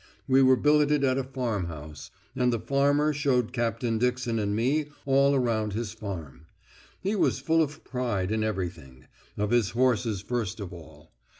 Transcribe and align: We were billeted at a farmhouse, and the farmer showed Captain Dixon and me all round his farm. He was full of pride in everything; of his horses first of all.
We 0.27 0.41
were 0.41 0.55
billeted 0.55 1.03
at 1.03 1.19
a 1.19 1.23
farmhouse, 1.23 2.09
and 2.35 2.51
the 2.51 2.59
farmer 2.59 3.13
showed 3.13 3.53
Captain 3.53 3.99
Dixon 3.99 4.39
and 4.39 4.55
me 4.55 4.87
all 5.05 5.37
round 5.37 5.73
his 5.73 5.93
farm. 5.93 6.47
He 6.99 7.15
was 7.15 7.37
full 7.37 7.61
of 7.61 7.83
pride 7.83 8.31
in 8.31 8.43
everything; 8.43 9.05
of 9.37 9.51
his 9.51 9.69
horses 9.77 10.21
first 10.23 10.59
of 10.59 10.73
all. 10.73 11.11